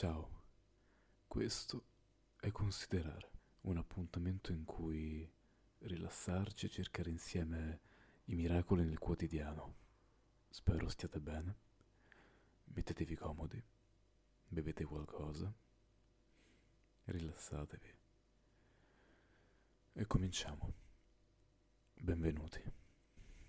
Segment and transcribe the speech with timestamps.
[0.00, 0.28] Ciao,
[1.26, 1.84] questo
[2.38, 5.28] è considerare un appuntamento in cui
[5.78, 7.80] rilassarci e cercare insieme
[8.26, 9.74] i miracoli nel quotidiano.
[10.50, 11.56] Spero stiate bene,
[12.66, 13.60] mettetevi comodi,
[14.46, 15.52] bevete qualcosa,
[17.06, 17.94] rilassatevi
[19.94, 20.74] e cominciamo.
[21.94, 22.62] Benvenuti.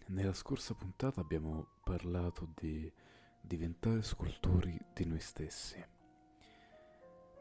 [0.08, 2.92] Nella scorsa puntata abbiamo parlato di
[3.40, 5.98] diventare scultori di noi stessi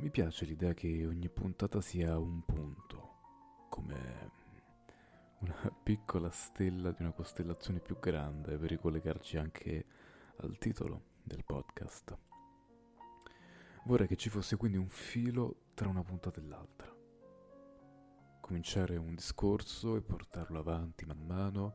[0.01, 4.31] mi piace l'idea che ogni puntata sia un punto, come
[5.41, 9.85] una piccola stella di una costellazione più grande per ricollegarci anche
[10.37, 12.17] al titolo del podcast.
[13.87, 16.95] Vorrei che ci fosse quindi un filo tra una puntata e l'altra.
[18.41, 21.75] Cominciare un discorso e portarlo avanti man mano,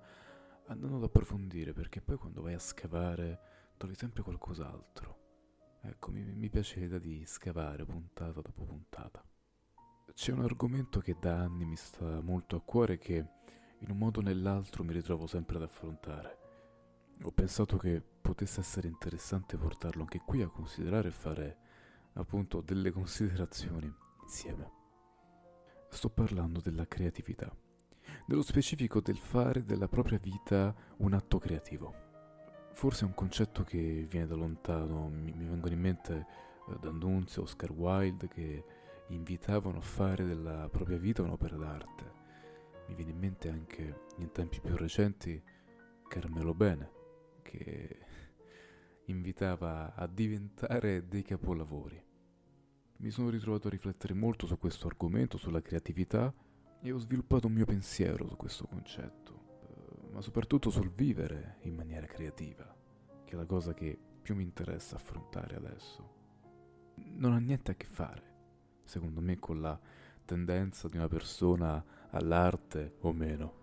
[0.67, 3.39] andando ad approfondire, perché poi quando vai a scavare
[3.75, 5.22] trovi sempre qualcos'altro
[5.85, 9.21] Ecco, mi, mi piace l'idea di scavare puntata dopo puntata.
[10.13, 13.15] C'è un argomento che da anni mi sta molto a cuore e che
[13.79, 16.37] in un modo o nell'altro mi ritrovo sempre ad affrontare.
[17.23, 21.57] Ho pensato che potesse essere interessante portarlo anche qui a considerare e fare
[22.13, 24.71] appunto delle considerazioni insieme.
[25.89, 27.53] Sto parlando della creatività,
[28.27, 32.02] nello specifico del fare della propria vita un atto creativo.
[32.73, 36.25] Forse è un concetto che viene da lontano, mi, mi vengono in mente
[36.67, 38.65] eh, D'Annunzio, Oscar Wilde che
[39.07, 42.21] invitavano a fare della propria vita un'opera d'arte.
[42.87, 45.41] Mi viene in mente anche in tempi più recenti
[46.07, 46.91] Carmelo Bene
[47.41, 47.99] che
[49.05, 52.03] invitava a diventare dei capolavori.
[52.97, 56.33] Mi sono ritrovato a riflettere molto su questo argomento, sulla creatività
[56.81, 59.42] e ho sviluppato un mio pensiero su questo concetto
[60.13, 62.63] ma soprattutto sul vivere in maniera creativa,
[63.25, 66.11] che è la cosa che più mi interessa affrontare adesso.
[66.95, 68.23] Non ha niente a che fare,
[68.83, 69.77] secondo me, con la
[70.23, 73.61] tendenza di una persona all'arte o meno.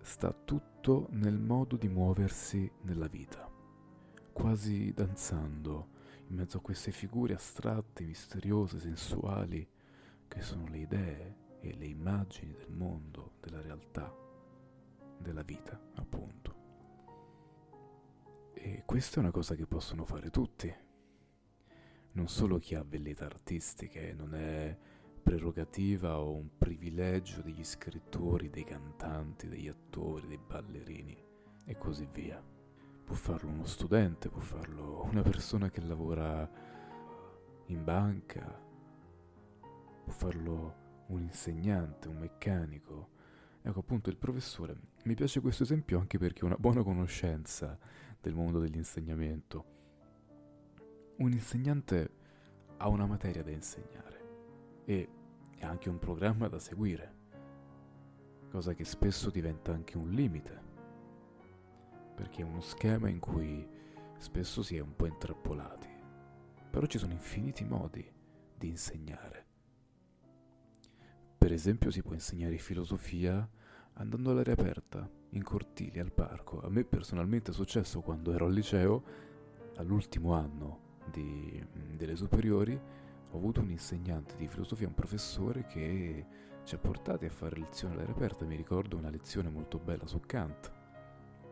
[0.00, 3.50] Sta tutto nel modo di muoversi nella vita,
[4.32, 5.96] quasi danzando
[6.28, 9.68] in mezzo a queste figure astratte, misteriose, sensuali,
[10.28, 14.26] che sono le idee e le immagini del mondo, della realtà
[15.18, 16.56] della vita, appunto.
[18.54, 20.72] E questa è una cosa che possono fare tutti.
[22.12, 24.76] Non solo chi ha velleità artistiche, non è
[25.22, 31.16] prerogativa o un privilegio degli scrittori, dei cantanti, degli attori, dei ballerini
[31.64, 32.42] e così via.
[33.04, 36.50] Può farlo uno studente, può farlo una persona che lavora
[37.66, 38.60] in banca,
[40.04, 43.16] può farlo un insegnante, un meccanico,
[43.68, 44.76] Ecco appunto il professore.
[45.04, 47.78] Mi piace questo esempio anche perché ho una buona conoscenza
[48.20, 49.64] del mondo dell'insegnamento.
[51.18, 52.10] Un insegnante
[52.76, 55.08] ha una materia da insegnare e
[55.60, 57.14] ha anche un programma da seguire,
[58.50, 60.60] cosa che spesso diventa anche un limite,
[62.14, 63.66] perché è uno schema in cui
[64.18, 65.88] spesso si è un po' intrappolati.
[66.70, 68.06] Però ci sono infiniti modi
[68.56, 69.46] di insegnare.
[71.38, 73.48] Per esempio si può insegnare filosofia
[73.98, 76.60] andando all'aria aperta, in cortili, al parco.
[76.60, 79.02] A me personalmente è successo quando ero al liceo,
[79.76, 81.64] all'ultimo anno di,
[81.96, 82.78] delle superiori,
[83.30, 86.26] ho avuto un insegnante di filosofia, un professore che
[86.64, 88.44] ci ha portati a fare lezioni all'aria aperta.
[88.44, 90.72] Mi ricordo una lezione molto bella su Kant,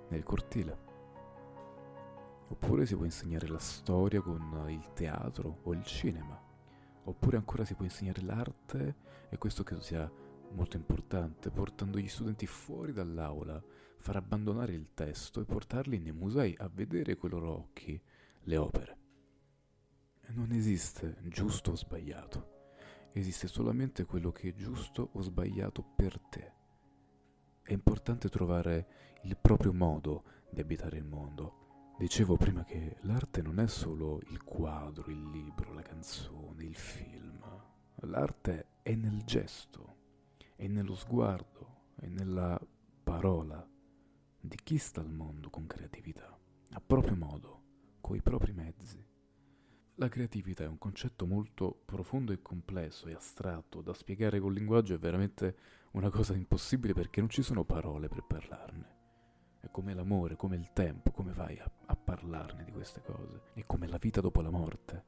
[0.08, 0.84] nel cortile.
[2.48, 6.40] Oppure si può insegnare la storia con il teatro o il cinema.
[7.04, 8.94] Oppure ancora si può insegnare l'arte,
[9.28, 10.10] e questo credo sia
[10.52, 13.62] molto importante, portando gli studenti fuori dall'aula,
[13.98, 18.00] far abbandonare il testo e portarli nei musei a vedere con i loro occhi
[18.42, 18.98] le opere.
[20.28, 22.54] Non esiste giusto o sbagliato,
[23.12, 26.52] esiste solamente quello che è giusto o sbagliato per te.
[27.62, 31.94] È importante trovare il proprio modo di abitare il mondo.
[31.98, 37.42] Dicevo prima che l'arte non è solo il quadro, il libro, la canzone, il film.
[38.00, 39.95] L'arte è nel gesto,
[40.56, 42.58] è nello sguardo, è nella
[43.04, 43.64] parola
[44.40, 46.36] di chi sta al mondo con creatività,
[46.70, 47.62] a proprio modo,
[48.00, 49.04] coi propri mezzi.
[49.96, 54.94] La creatività è un concetto molto profondo e complesso e astratto, da spiegare col linguaggio
[54.94, 55.56] è veramente
[55.92, 58.94] una cosa impossibile perché non ci sono parole per parlarne.
[59.60, 63.42] È come l'amore, come il tempo, come fai a, a parlarne di queste cose?
[63.52, 65.04] È come la vita dopo la morte.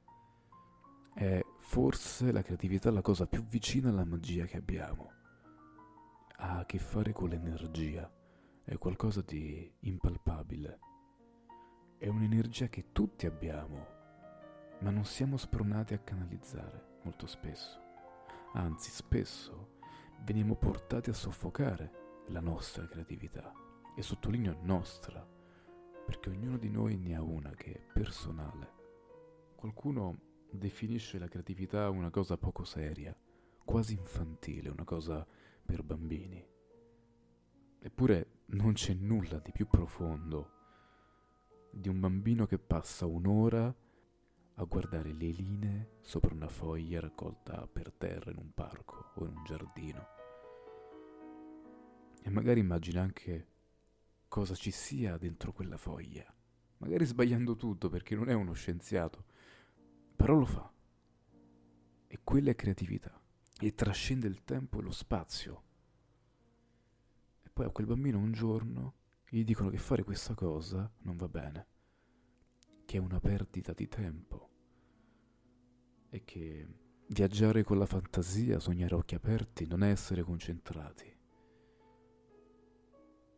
[1.14, 5.16] È forse la creatività la cosa più vicina alla magia che abbiamo
[6.40, 8.10] ha a che fare con l'energia,
[8.62, 10.78] è qualcosa di impalpabile.
[11.98, 13.86] È un'energia che tutti abbiamo,
[14.80, 17.80] ma non siamo spronati a canalizzare molto spesso.
[18.52, 19.78] Anzi, spesso
[20.22, 23.52] veniamo portati a soffocare la nostra creatività.
[23.96, 25.26] E sottolineo nostra,
[26.06, 28.74] perché ognuno di noi ne ha una che è personale.
[29.56, 30.20] Qualcuno
[30.52, 33.16] definisce la creatività una cosa poco seria,
[33.64, 35.26] quasi infantile, una cosa
[35.68, 36.42] per bambini.
[37.80, 40.56] Eppure non c'è nulla di più profondo
[41.70, 43.66] di un bambino che passa un'ora
[44.54, 49.36] a guardare le linee sopra una foglia raccolta per terra in un parco o in
[49.36, 50.06] un giardino.
[52.22, 53.46] E magari immagina anche
[54.26, 56.24] cosa ci sia dentro quella foglia,
[56.78, 59.26] magari sbagliando tutto perché non è uno scienziato,
[60.16, 60.72] però lo fa.
[62.06, 63.20] E quella è creatività
[63.66, 65.62] e trascende il tempo e lo spazio.
[67.42, 68.94] E poi a quel bambino un giorno
[69.28, 71.66] gli dicono che fare questa cosa non va bene,
[72.84, 74.50] che è una perdita di tempo
[76.10, 76.66] e che
[77.08, 81.16] viaggiare con la fantasia, sognare occhi aperti, non è essere concentrati.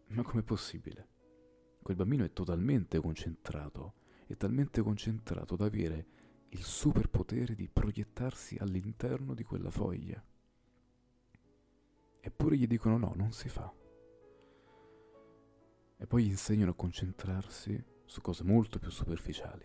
[0.09, 1.09] Ma com'è possibile?
[1.83, 3.95] Quel bambino è totalmente concentrato,
[4.27, 6.07] è talmente concentrato da avere
[6.52, 10.23] il superpotere di proiettarsi all'interno di quella foglia.
[12.20, 13.73] Eppure gli dicono no, non si fa.
[15.97, 19.64] E poi gli insegnano a concentrarsi su cose molto più superficiali.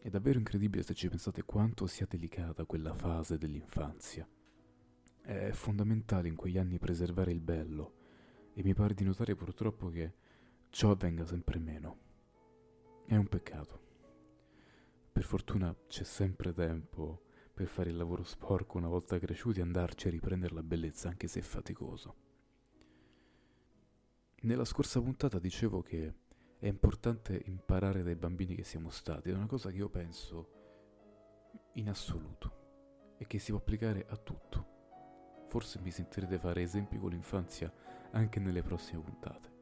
[0.00, 4.28] È davvero incredibile se ci pensate quanto sia delicata quella fase dell'infanzia.
[5.22, 7.94] È fondamentale in quegli anni preservare il bello
[8.52, 10.12] e mi pare di notare purtroppo che
[10.70, 11.98] ciò avvenga sempre meno.
[13.06, 13.93] È un peccato.
[15.14, 17.22] Per fortuna c'è sempre tempo
[17.54, 21.28] per fare il lavoro sporco una volta cresciuti e andarci a riprendere la bellezza anche
[21.28, 22.16] se è faticoso.
[24.40, 26.14] Nella scorsa puntata dicevo che
[26.58, 30.48] è importante imparare dai bambini che siamo stati, è una cosa che io penso
[31.74, 35.46] in assoluto e che si può applicare a tutto.
[35.46, 37.72] Forse mi sentirete fare esempi con l'infanzia
[38.10, 39.52] anche nelle prossime puntate.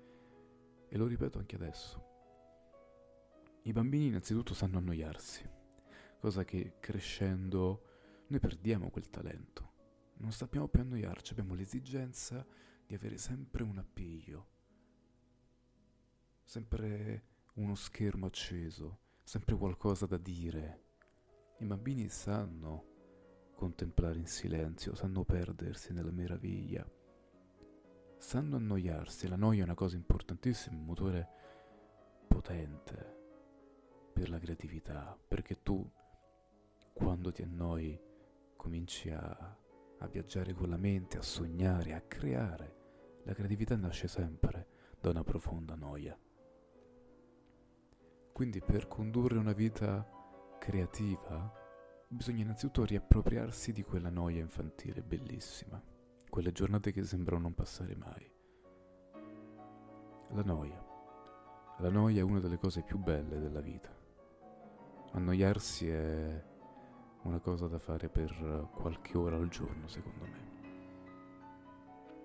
[0.88, 2.11] E lo ripeto anche adesso.
[3.64, 5.48] I bambini innanzitutto sanno annoiarsi,
[6.18, 9.70] cosa che crescendo noi perdiamo quel talento.
[10.16, 12.44] Non sappiamo più annoiarci, abbiamo l'esigenza
[12.84, 14.48] di avere sempre un appiglio,
[16.42, 17.24] sempre
[17.54, 20.82] uno schermo acceso, sempre qualcosa da dire.
[21.58, 26.84] I bambini sanno contemplare in silenzio, sanno perdersi nella meraviglia,
[28.18, 29.28] sanno annoiarsi.
[29.28, 31.28] La noia è una cosa importantissima, un motore
[32.26, 33.21] potente
[34.22, 35.84] per la creatività, perché tu
[36.92, 38.00] quando ti annoi
[38.54, 39.58] cominci a,
[39.98, 42.76] a viaggiare con la mente, a sognare, a creare.
[43.24, 44.68] La creatività nasce sempre
[45.00, 46.16] da una profonda noia.
[48.32, 50.08] Quindi per condurre una vita
[50.60, 51.52] creativa
[52.06, 55.82] bisogna innanzitutto riappropriarsi di quella noia infantile bellissima,
[56.28, 58.32] quelle giornate che sembrano non passare mai.
[60.28, 60.80] La noia.
[61.78, 64.01] La noia è una delle cose più belle della vita.
[65.12, 66.44] Annoiarsi è
[67.22, 70.50] una cosa da fare per qualche ora al giorno, secondo me.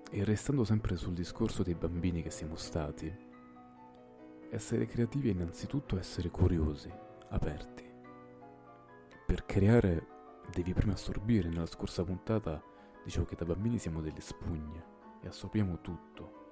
[0.10, 3.14] E restando sempre sul discorso dei bambini che siamo stati,
[4.50, 6.90] essere creativi è innanzitutto essere curiosi,
[7.30, 7.84] aperti.
[9.26, 10.08] Per creare
[10.54, 11.50] devi prima assorbire.
[11.50, 12.64] Nella scorsa puntata
[13.04, 14.86] dicevo che da bambini siamo delle spugne
[15.22, 16.46] e assorbiamo tutto.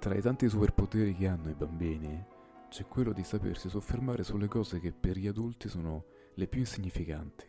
[0.00, 2.24] Tra i tanti superpoteri che hanno i bambini
[2.68, 6.04] c'è quello di sapersi soffermare sulle cose che per gli adulti sono
[6.34, 7.46] le più insignificanti,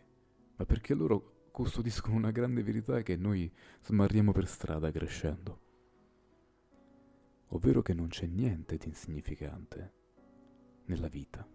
[0.56, 3.52] ma perché loro custodiscono una grande verità che noi
[3.84, 5.62] smarriamo per strada crescendo.
[7.48, 9.94] Ovvero che non c'è niente di insignificante
[10.86, 11.48] nella vita.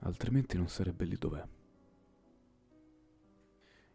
[0.00, 1.46] Altrimenti non sarebbe lì dov'è.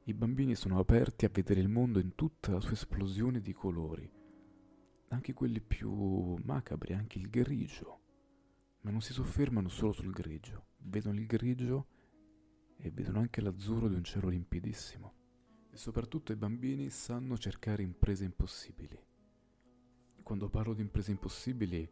[0.08, 4.10] I bambini sono aperti a vedere il mondo in tutta la sua esplosione di colori
[5.16, 8.02] anche quelli più macabri, anche il grigio,
[8.82, 11.88] ma non si soffermano solo sul grigio, vedono il grigio
[12.78, 15.14] e vedono anche l'azzurro di un cielo limpidissimo.
[15.72, 19.00] E soprattutto i bambini sanno cercare imprese impossibili.
[20.22, 21.90] Quando parlo di imprese impossibili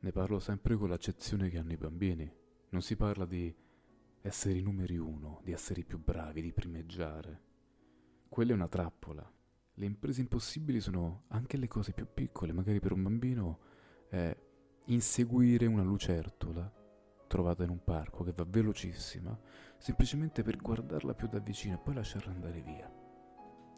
[0.00, 2.30] ne parlo sempre con l'accezione che hanno i bambini.
[2.70, 3.54] Non si parla di
[4.20, 7.42] essere i numeri uno, di essere i più bravi, di primeggiare.
[8.28, 9.32] Quella è una trappola
[9.78, 13.58] le imprese impossibili sono anche le cose più piccole, magari per un bambino
[14.08, 14.36] è
[14.86, 16.72] inseguire una lucertola
[17.28, 19.38] trovata in un parco che va velocissima,
[19.76, 22.92] semplicemente per guardarla più da vicino e poi lasciarla andare via.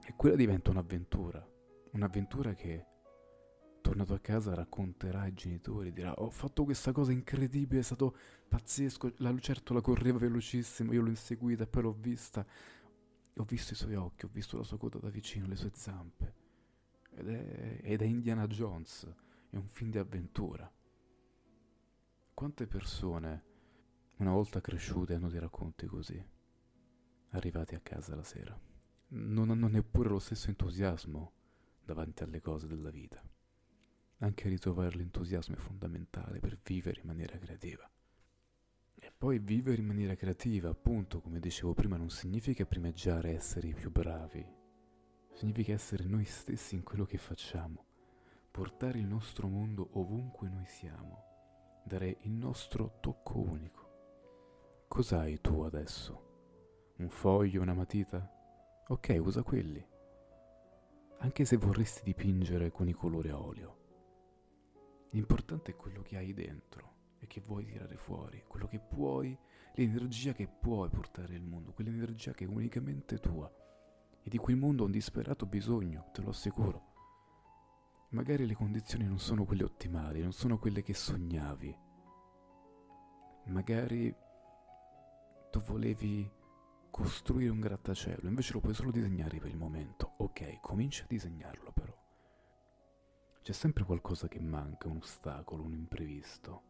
[0.02, 1.47] E quella diventa un'avventura,
[1.92, 2.87] un'avventura che
[3.83, 8.16] tornato a casa racconterà ai genitori, dirà ho fatto questa cosa incredibile, è stato
[8.49, 12.47] pazzesco, la lucertola correva velocissimo, io l'ho inseguita e poi l'ho vista,
[13.40, 16.35] ho visto i suoi occhi, ho visto la sua coda da vicino, le sue zampe.
[17.12, 19.12] Ed è, ed è Indiana Jones,
[19.50, 20.70] è un film di avventura.
[22.35, 23.44] Quante persone,
[24.18, 26.23] una volta cresciute, hanno dei racconti così,
[27.30, 28.59] arrivati a casa la sera?
[29.09, 31.32] Non hanno neppure lo stesso entusiasmo
[31.85, 33.23] davanti alle cose della vita.
[34.18, 37.90] Anche ritrovare l'entusiasmo è fondamentale per vivere in maniera creativa.
[39.02, 43.73] E poi vivere in maniera creativa, appunto, come dicevo prima, non significa primeggiare essere i
[43.73, 44.47] più bravi,
[45.33, 47.87] significa essere noi stessi in quello che facciamo,
[48.50, 51.25] portare il nostro mondo ovunque noi siamo,
[51.83, 54.85] dare il nostro tocco unico.
[54.87, 56.92] Cos'hai tu adesso?
[56.97, 58.30] Un foglio, una matita?
[58.88, 59.83] Ok, usa quelli.
[61.21, 63.78] Anche se vorresti dipingere con i colori a olio.
[65.12, 69.37] L'importante è quello che hai dentro e che vuoi tirare fuori, quello che puoi,
[69.75, 73.50] l'energia che puoi portare al mondo, quell'energia che è unicamente tua
[74.23, 76.89] e di cui il mondo ha un disperato bisogno, te lo assicuro.
[78.11, 81.79] Magari le condizioni non sono quelle ottimali, non sono quelle che sognavi.
[83.45, 84.15] Magari
[85.50, 86.29] tu volevi
[86.91, 90.15] costruire un grattacielo, invece lo puoi solo disegnare per il momento.
[90.17, 91.97] Ok, comincia a disegnarlo però.
[93.43, 96.70] C'è sempre qualcosa che manca, un ostacolo, un imprevisto.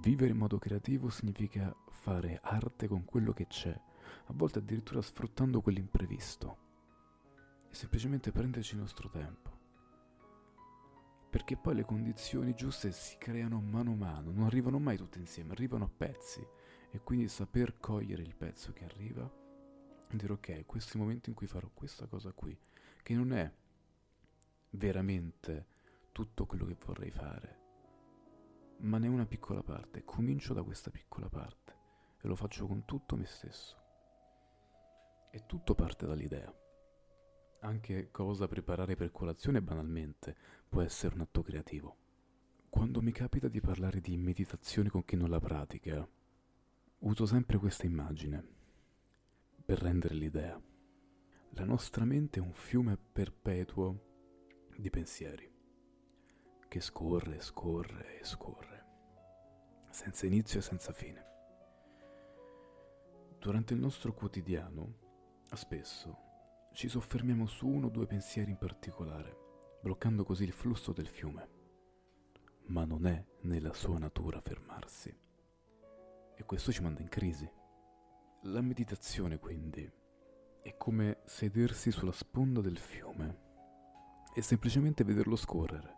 [0.00, 5.60] Vivere in modo creativo significa fare arte con quello che c'è, a volte addirittura sfruttando
[5.60, 6.66] quell'imprevisto.
[7.68, 9.56] E semplicemente prenderci il nostro tempo.
[11.30, 15.52] Perché poi le condizioni giuste si creano mano a mano, non arrivano mai tutte insieme,
[15.52, 16.46] arrivano a pezzi.
[16.90, 19.30] E quindi saper cogliere il pezzo che arriva
[20.10, 22.56] e dire ok, questo è il momento in cui farò questa cosa qui,
[23.02, 23.52] che non è
[24.70, 25.66] veramente
[26.12, 27.58] tutto quello che vorrei fare,
[28.80, 30.04] ma ne è una piccola parte.
[30.04, 31.76] Comincio da questa piccola parte
[32.20, 33.76] e lo faccio con tutto me stesso.
[35.30, 36.52] E tutto parte dall'idea.
[37.60, 40.36] Anche cosa preparare per colazione banalmente
[40.68, 41.96] può essere un atto creativo.
[42.68, 46.06] Quando mi capita di parlare di meditazione con chi non la pratica,
[46.98, 48.56] uso sempre questa immagine
[49.64, 50.60] per rendere l'idea.
[51.50, 54.06] La nostra mente è un fiume perpetuo
[54.76, 55.50] di pensieri,
[56.68, 58.84] che scorre, scorre e scorre,
[59.90, 61.26] senza inizio e senza fine.
[63.38, 64.94] Durante il nostro quotidiano,
[65.54, 66.26] spesso,
[66.72, 69.36] ci soffermiamo su uno o due pensieri in particolare,
[69.80, 71.56] bloccando così il flusso del fiume.
[72.66, 75.16] Ma non è nella sua natura fermarsi.
[76.34, 77.50] E questo ci manda in crisi.
[78.42, 79.90] La meditazione, quindi,
[80.60, 83.46] è come sedersi sulla sponda del fiume
[84.34, 85.96] e semplicemente vederlo scorrere,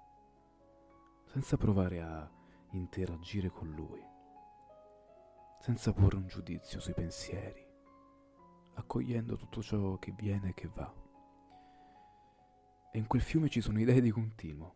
[1.30, 2.28] senza provare a
[2.72, 4.04] interagire con lui,
[5.60, 7.64] senza porre un giudizio sui pensieri,
[8.74, 10.92] accogliendo tutto ciò che viene e che va.
[12.92, 14.74] E in quel fiume ci sono idee di continuo.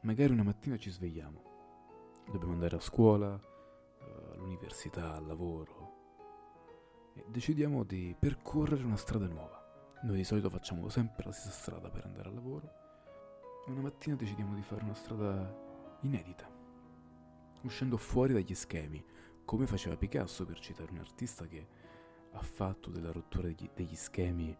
[0.00, 7.84] Magari una mattina ci svegliamo, dobbiamo andare a scuola, eh, all'università, al lavoro, e decidiamo
[7.84, 9.56] di percorrere una strada nuova.
[10.02, 12.79] Noi di solito facciamo sempre la stessa strada per andare al lavoro
[13.66, 16.48] una mattina decidiamo di fare una strada inedita,
[17.62, 19.04] uscendo fuori dagli schemi,
[19.44, 21.66] come faceva Picasso per citare un artista che
[22.32, 24.56] ha fatto della rottura degli, degli schemi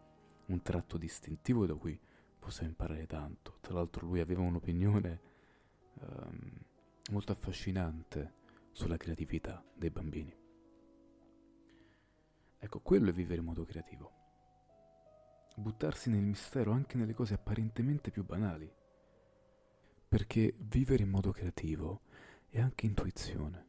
[0.47, 1.99] un tratto distintivo da cui
[2.39, 3.57] possiamo imparare tanto.
[3.61, 5.21] Tra l'altro lui aveva un'opinione
[6.01, 6.51] um,
[7.11, 8.35] molto affascinante
[8.73, 10.35] sulla creatività dei bambini.
[12.59, 14.19] Ecco, quello è vivere in modo creativo
[15.61, 18.71] buttarsi nel mistero anche nelle cose apparentemente più banali.
[20.11, 22.01] Perché vivere in modo creativo
[22.49, 23.65] è anche intuizione.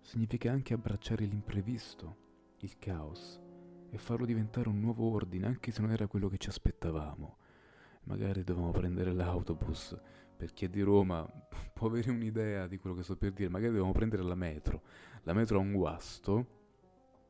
[0.00, 3.40] Significa anche abbracciare l'imprevisto, il caos,
[3.90, 7.36] e farlo diventare un nuovo ordine, anche se non era quello che ci aspettavamo.
[8.04, 10.00] Magari dovevamo prendere l'autobus,
[10.36, 11.28] per chi è di Roma
[11.74, 14.82] può avere un'idea di quello che sto per dire, magari dovevamo prendere la metro.
[15.22, 16.46] La metro ha un guasto,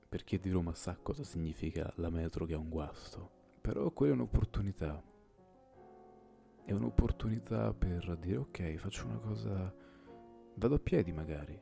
[0.07, 3.31] per chi è di Roma sa cosa significa la metro che ha un guasto.
[3.62, 5.10] Però quella è un'opportunità.
[6.71, 9.75] È un'opportunità per dire ok, faccio una cosa,
[10.55, 11.61] vado a piedi magari.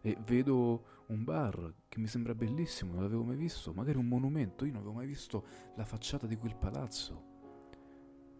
[0.00, 4.64] E vedo un bar che mi sembra bellissimo, non l'avevo mai visto, magari un monumento,
[4.64, 7.22] io non avevo mai visto la facciata di quel palazzo.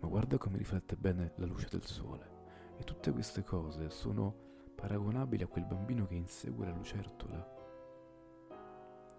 [0.00, 2.28] Ma guarda come riflette bene la luce del sole.
[2.76, 4.34] E tutte queste cose sono
[4.74, 7.48] paragonabili a quel bambino che insegue la lucertola.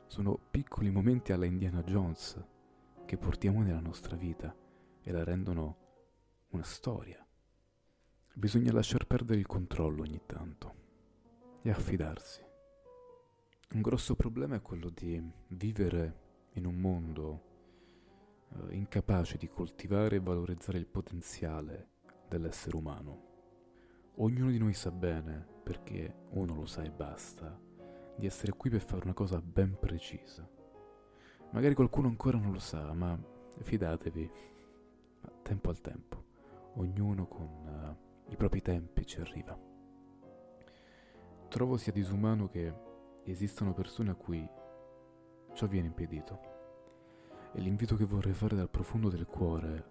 [0.06, 2.44] Sono piccoli momenti alla Indiana Jones
[3.06, 4.54] che portiamo nella nostra vita
[5.02, 5.81] e la rendono
[6.52, 7.26] una storia.
[8.34, 10.76] Bisogna lasciar perdere il controllo ogni tanto
[11.62, 12.42] e affidarsi.
[13.74, 16.20] Un grosso problema è quello di vivere
[16.54, 17.42] in un mondo
[18.50, 21.90] eh, incapace di coltivare e valorizzare il potenziale
[22.28, 23.30] dell'essere umano.
[24.16, 27.58] Ognuno di noi sa bene, perché uno lo sa e basta,
[28.18, 30.48] di essere qui per fare una cosa ben precisa.
[31.52, 33.18] Magari qualcuno ancora non lo sa, ma
[33.62, 34.32] fidatevi,
[35.44, 36.26] tempo al tempo,
[36.76, 39.58] ognuno con uh, i propri tempi ci arriva.
[41.48, 42.74] Trovo sia disumano che
[43.26, 44.48] esistano persone a cui
[45.54, 46.50] ciò viene impedito.
[47.54, 49.90] E l'invito che vorrei fare dal profondo del cuore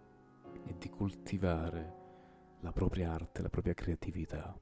[0.64, 1.98] è di coltivare
[2.60, 4.58] la propria arte, la propria creatività.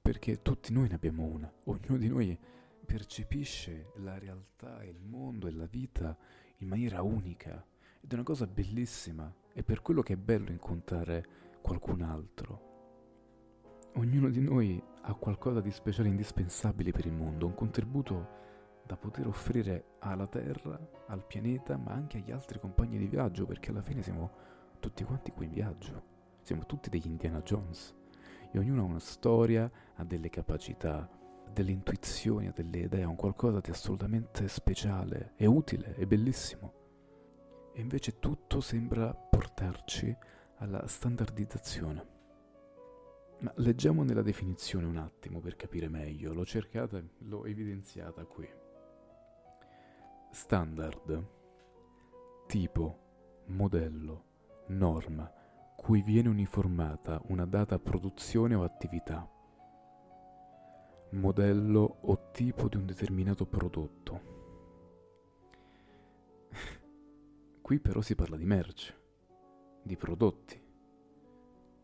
[0.00, 2.38] Perché tutti noi ne abbiamo una, ognuno di noi
[2.84, 6.16] percepisce la realtà, il mondo e la vita
[6.58, 7.64] in maniera unica.
[8.00, 11.24] Ed è una cosa bellissima, è per quello che è bello incontrare
[11.62, 12.60] qualcun altro.
[13.94, 18.28] Ognuno di noi ha qualcosa di speciale e indispensabile per il mondo, un contributo
[18.84, 23.70] da poter offrire alla Terra, al pianeta, ma anche agli altri compagni di viaggio, perché
[23.70, 24.30] alla fine siamo
[24.78, 26.02] tutti quanti qui in viaggio.
[26.42, 27.94] Siamo tutti degli Indiana Jones
[28.50, 31.08] e ognuno ha una storia, ha delle capacità,
[31.50, 36.84] delle intuizioni, ha delle idee, ha un qualcosa di assolutamente speciale, è utile, è bellissimo.
[37.76, 40.16] E invece tutto sembra portarci
[40.60, 42.06] alla standardizzazione.
[43.40, 48.48] Ma leggiamo nella definizione un attimo per capire meglio, l'ho cercata, l'ho evidenziata qui.
[50.30, 51.26] Standard,
[52.46, 52.98] tipo,
[53.48, 54.24] modello,
[54.68, 55.30] norma,
[55.76, 59.30] cui viene uniformata una data produzione o attività,
[61.10, 64.35] modello o tipo di un determinato prodotto.
[67.66, 68.94] Qui però si parla di merce,
[69.82, 70.56] di prodotti.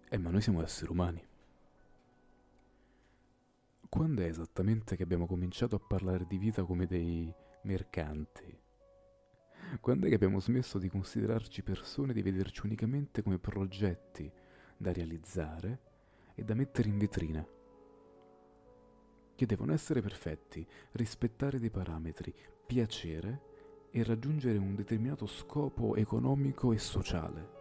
[0.09, 1.21] Eh, ma noi siamo esseri umani.
[3.89, 8.57] Quando è esattamente che abbiamo cominciato a parlare di vita come dei mercanti.
[9.81, 14.31] Quando è che abbiamo smesso di considerarci persone, di vederci unicamente come progetti
[14.77, 15.81] da realizzare
[16.37, 17.45] e da mettere in vetrina?
[19.35, 22.33] Che devono essere perfetti, rispettare dei parametri,
[22.65, 23.51] piacere
[23.95, 27.61] e raggiungere un determinato scopo economico e sociale.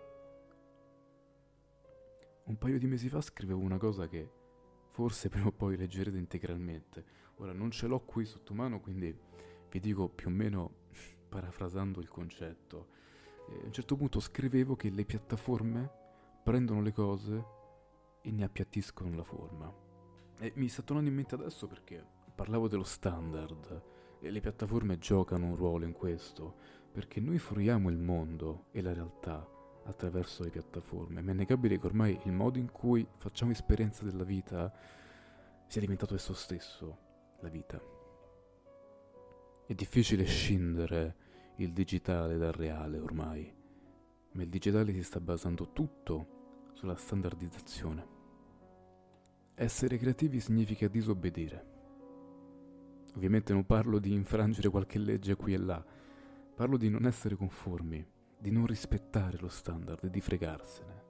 [2.45, 4.31] Un paio di mesi fa scrivevo una cosa che
[4.91, 7.03] forse prima o poi leggerete integralmente.
[7.35, 9.13] Ora non ce l'ho qui sotto mano, quindi
[9.69, 10.71] vi dico più o meno
[11.27, 12.87] parafrasando il concetto.
[13.49, 15.91] E a un certo punto scrivevo che le piattaforme
[16.43, 17.45] prendono le cose
[18.21, 19.73] e ne appiattiscono la forma.
[20.39, 22.01] E mi sta tornando in mente adesso perché
[22.33, 23.90] parlavo dello standard
[24.29, 26.55] le piattaforme giocano un ruolo in questo,
[26.91, 29.47] perché noi fruiamo il mondo e la realtà
[29.83, 34.23] attraverso le piattaforme, ma è innegabile che ormai il modo in cui facciamo esperienza della
[34.23, 34.71] vita
[35.65, 36.97] sia diventato esso stesso,
[37.39, 37.81] la vita.
[39.65, 41.15] È difficile scindere
[41.55, 43.51] il digitale dal reale ormai,
[44.33, 48.19] ma il digitale si sta basando tutto sulla standardizzazione.
[49.55, 51.70] Essere creativi significa disobbedire.
[53.13, 55.83] Ovviamente non parlo di infrangere qualche legge qui e là,
[56.55, 58.05] parlo di non essere conformi,
[58.37, 61.03] di non rispettare lo standard e di fregarsene.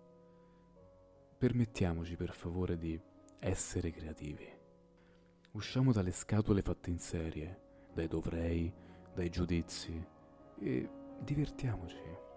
[1.37, 2.99] Permettiamoci per favore di
[3.39, 4.47] essere creativi.
[5.51, 8.71] Usciamo dalle scatole fatte in serie dai dovrei,
[9.13, 10.05] dai giudizi
[10.59, 12.29] e divertiamoci.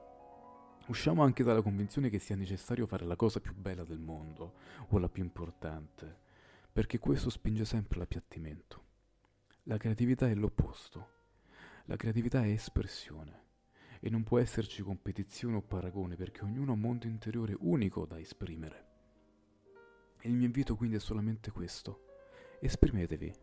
[0.87, 4.55] Usciamo anche dalla convinzione che sia necessario fare la cosa più bella del mondo
[4.89, 6.19] o la più importante,
[6.71, 8.83] perché questo spinge sempre all'appiattimento.
[9.65, 11.13] La creatività è l'opposto.
[11.87, 13.43] La creatività è espressione
[14.01, 18.19] e non può esserci competizione o paragone perché ognuno ha un mondo interiore unico da
[18.19, 18.87] esprimere.
[20.21, 22.05] E il mio invito quindi è solamente questo.
[22.61, 23.35] Esprimetevi,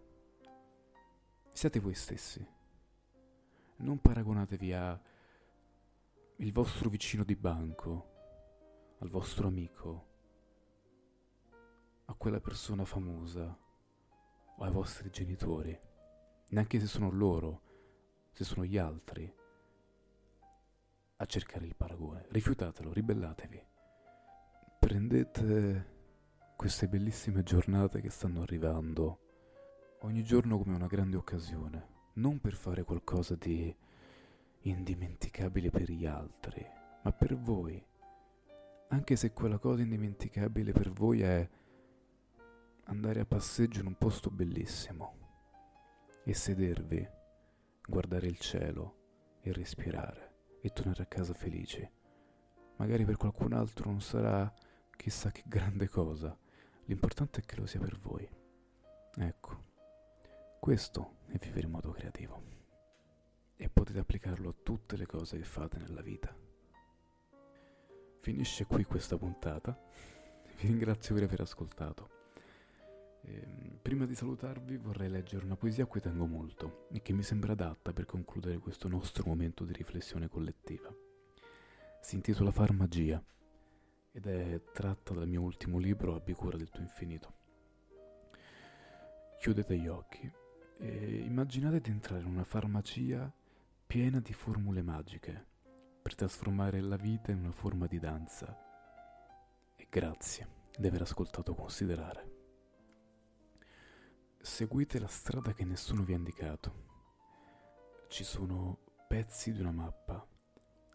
[1.54, 2.48] Siate voi stessi.
[3.78, 5.02] Non paragonatevi a
[6.38, 10.08] il vostro vicino di banco, al vostro amico,
[12.06, 13.58] a quella persona famosa
[14.56, 15.78] o ai vostri genitori,
[16.52, 17.62] neanche se sono loro,
[18.32, 19.32] se sono gli altri,
[21.18, 22.26] a cercare il paragone.
[22.30, 23.66] Rifiutatelo, ribellatevi.
[24.80, 26.00] Prendete
[26.56, 29.20] queste bellissime giornate che stanno arrivando
[30.02, 33.74] ogni giorno come una grande occasione, non per fare qualcosa di
[34.64, 36.66] indimenticabile per gli altri,
[37.04, 37.84] ma per voi.
[38.90, 41.50] Anche se quella cosa indimenticabile per voi è
[42.86, 45.21] andare a passeggio in un posto bellissimo
[46.24, 47.08] e sedervi,
[47.88, 51.90] guardare il cielo e respirare e tornare a casa felici.
[52.78, 54.52] Magari per qualcun altro non sarà
[54.96, 56.38] chissà che grande cosa.
[56.86, 58.28] L'importante è che lo sia per voi.
[59.16, 59.64] Ecco,
[60.60, 62.44] questo è vivere in modo creativo.
[63.56, 66.36] E potete applicarlo a tutte le cose che fate nella vita.
[68.20, 69.80] Finisce qui questa puntata.
[70.58, 72.21] Vi ringrazio per aver ascoltato.
[73.24, 77.24] Eh, prima di salutarvi vorrei leggere una poesia a cui tengo molto e che mi
[77.24, 80.94] sembra adatta per concludere questo nostro momento di riflessione collettiva.
[82.02, 83.24] Si intitola Farmagia
[84.12, 87.34] ed è tratta dal mio ultimo libro Abbicura del tuo infinito.
[89.40, 90.32] Chiudete gli occhi
[90.78, 93.32] e immaginate di entrare in una farmacia
[93.86, 95.46] piena di formule magiche
[96.02, 98.58] per trasformare la vita in una forma di danza.
[99.76, 102.31] E grazie di aver ascoltato considerare.
[104.44, 106.74] Seguite la strada che nessuno vi ha indicato.
[108.08, 110.28] Ci sono pezzi di una mappa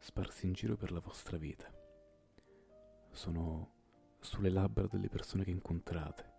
[0.00, 1.72] sparsi in giro per la vostra vita.
[3.12, 3.74] Sono
[4.18, 6.32] sulle labbra delle persone che incontrate,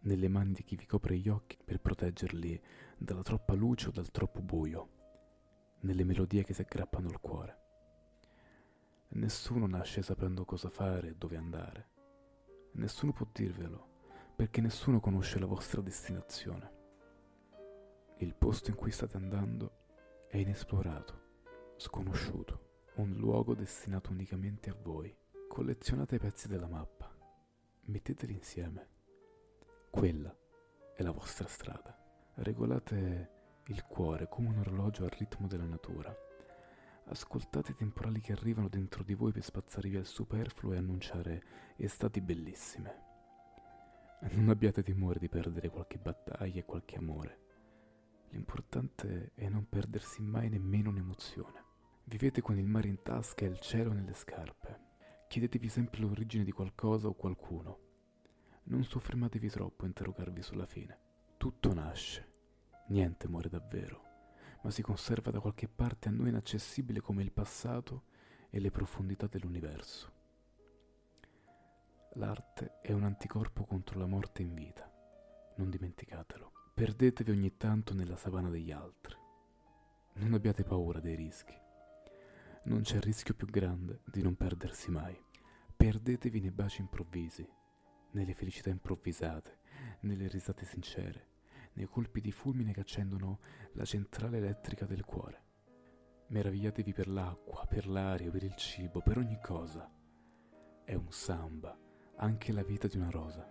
[0.00, 2.60] nelle mani di chi vi copre gli occhi per proteggerli
[2.98, 4.88] dalla troppa luce o dal troppo buio,
[5.82, 7.58] nelle melodie che si aggrappano al cuore.
[9.10, 11.88] Nessuno nasce sapendo cosa fare e dove andare.
[12.72, 13.87] Nessuno può dirvelo,
[14.38, 16.72] perché nessuno conosce la vostra destinazione.
[18.18, 25.12] Il posto in cui state andando è inesplorato, sconosciuto un luogo destinato unicamente a voi.
[25.48, 27.12] Collezionate i pezzi della mappa,
[27.86, 28.88] metteteli insieme.
[29.90, 30.32] Quella
[30.94, 31.98] è la vostra strada.
[32.34, 33.30] Regolate
[33.66, 36.16] il cuore come un orologio al ritmo della natura.
[37.06, 41.42] Ascoltate i temporali che arrivano dentro di voi per spazzare via il superfluo e annunciare
[41.74, 43.07] estati bellissime.
[44.32, 47.46] Non abbiate timore di perdere qualche battaglia e qualche amore.
[48.30, 51.64] L'importante è non perdersi mai nemmeno un'emozione.
[52.04, 54.86] Vivete con il mare in tasca e il cielo nelle scarpe.
[55.28, 57.78] Chiedetevi sempre l'origine di qualcosa o qualcuno.
[58.64, 60.98] Non soffermatevi troppo a interrogarvi sulla fine.
[61.36, 62.32] Tutto nasce,
[62.88, 64.02] niente muore davvero,
[64.62, 68.04] ma si conserva da qualche parte a noi inaccessibile come il passato
[68.50, 70.17] e le profondità dell'universo.
[72.18, 74.88] L'arte è un anticorpo contro la morte in vita.
[75.56, 76.52] Non dimenticatelo.
[76.74, 79.16] Perdetevi ogni tanto nella savana degli altri.
[80.14, 81.66] Non abbiate paura dei rischi
[82.68, 85.18] non c'è rischio più grande di non perdersi mai.
[85.74, 87.48] Perdetevi nei baci improvvisi,
[88.10, 89.58] nelle felicità improvvisate,
[90.00, 91.26] nelle risate sincere,
[91.74, 93.38] nei colpi di fulmine che accendono
[93.72, 95.44] la centrale elettrica del cuore.
[96.26, 99.90] Meravigliatevi per l'acqua, per l'aria, per il cibo, per ogni cosa.
[100.84, 101.78] È un samba,
[102.20, 103.46] anche la vita di una rosa.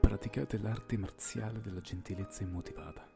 [0.00, 3.06] Praticate l'arte marziale della gentilezza immotivata.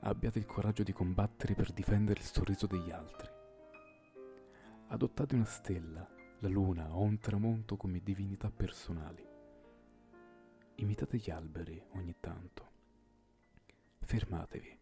[0.00, 3.28] Abbiate il coraggio di combattere per difendere il sorriso degli altri.
[4.88, 9.24] Adottate una stella, la luna o un tramonto come divinità personali.
[10.76, 12.70] Imitate gli alberi ogni tanto.
[14.00, 14.78] Fermatevi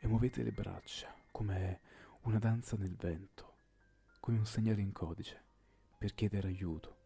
[0.00, 1.80] e muovete le braccia come
[2.22, 3.56] una danza nel vento,
[4.20, 5.44] come un segnale in codice
[5.98, 6.97] per chiedere aiuto,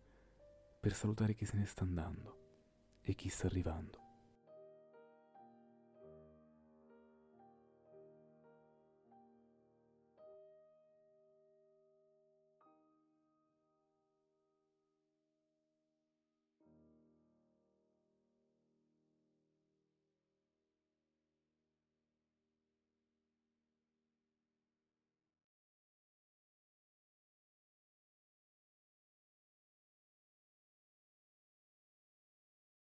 [0.83, 4.02] per salutare chi se ne sta andando e chi sta arrivando.